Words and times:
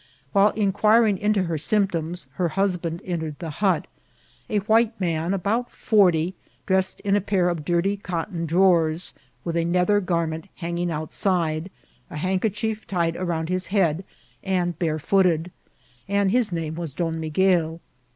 While 0.33 0.49
in 0.53 0.71
quiring 0.71 1.19
into 1.19 1.43
her 1.43 1.59
symptoms, 1.59 2.27
her 2.37 2.47
husband 2.47 3.01
entered 3.05 3.35
the 3.37 3.51
hut, 3.61 3.85
a 4.49 4.57
white 4.65 4.99
man, 4.99 5.31
about 5.31 5.69
forty, 5.69 6.33
dressed 6.65 7.01
in 7.01 7.15
a 7.15 7.21
pair 7.21 7.49
of 7.49 7.63
dirty 7.63 7.97
cot 7.97 8.31
ton 8.31 8.47
drawers, 8.47 9.13
with 9.43 9.55
a 9.55 9.63
nether 9.63 9.99
garment 10.01 10.47
hanging 10.55 10.89
outside, 10.89 11.69
a 12.09 12.17
handkerchief 12.17 12.87
tied 12.87 13.15
around 13.15 13.49
his 13.49 13.67
head, 13.67 14.03
and 14.43 14.79
barefooted; 14.79 15.51
and 16.07 16.31
his 16.31 16.51
name 16.51 16.73
was 16.73 16.95
Don 16.95 17.19
Miguel. 17.19 17.79